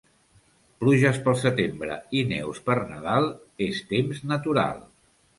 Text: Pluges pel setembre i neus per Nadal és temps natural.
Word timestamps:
Pluges 0.83 1.17
pel 1.25 1.35
setembre 1.41 1.97
i 2.19 2.23
neus 2.31 2.61
per 2.69 2.77
Nadal 2.93 3.27
és 3.67 3.83
temps 3.91 4.23
natural. 4.33 4.81